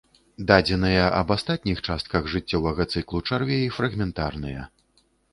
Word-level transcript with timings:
Дадзеныя 0.51 1.01
аб 1.17 1.33
астатніх 1.35 1.81
частках 1.87 2.29
жыццёвага 2.35 2.87
цыклу 2.93 3.19
чарвей 3.29 3.61
фрагментарныя. 3.75 4.65